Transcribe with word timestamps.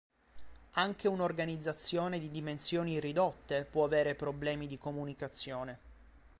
Anche 0.73 1.07
un'organizzazione 1.07 2.17
di 2.19 2.31
dimensioni 2.31 2.99
ridotte 2.99 3.65
può 3.65 3.85
avere 3.85 4.15
problemi 4.15 4.65
di 4.67 4.79
comunicazione. 4.79 5.77